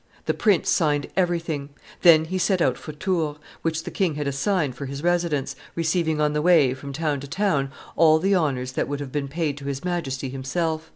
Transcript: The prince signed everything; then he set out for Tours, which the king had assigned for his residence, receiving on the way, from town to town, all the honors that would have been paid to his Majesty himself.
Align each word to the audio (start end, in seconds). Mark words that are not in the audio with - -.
The 0.25 0.33
prince 0.33 0.67
signed 0.67 1.09
everything; 1.15 1.69
then 2.01 2.25
he 2.25 2.39
set 2.39 2.59
out 2.59 2.75
for 2.75 2.91
Tours, 2.91 3.37
which 3.61 3.83
the 3.83 3.91
king 3.91 4.15
had 4.15 4.27
assigned 4.27 4.73
for 4.73 4.87
his 4.87 5.03
residence, 5.03 5.55
receiving 5.75 6.19
on 6.19 6.33
the 6.33 6.41
way, 6.41 6.73
from 6.73 6.91
town 6.91 7.19
to 7.19 7.27
town, 7.27 7.71
all 7.95 8.17
the 8.17 8.33
honors 8.33 8.71
that 8.71 8.87
would 8.87 8.99
have 8.99 9.11
been 9.11 9.27
paid 9.27 9.57
to 9.59 9.65
his 9.65 9.83
Majesty 9.85 10.29
himself. 10.29 10.89